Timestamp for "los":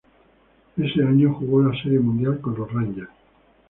2.57-2.73